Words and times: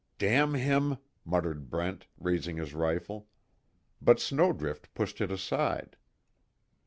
"Damn 0.17 0.55
him!" 0.55 0.97
muttered 1.23 1.69
Brent, 1.69 2.07
raising 2.17 2.57
his 2.57 2.73
rifle. 2.73 3.27
But 4.01 4.19
Snowdrift 4.19 4.91
pushed 4.95 5.21
it 5.21 5.31
aside. 5.31 5.95